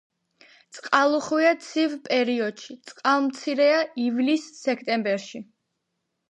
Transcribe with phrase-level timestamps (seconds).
[0.77, 2.63] წყალუხვია ცივ პერიოდშ,
[2.93, 5.45] წყალმცირეა ივლის-სექტემბერში.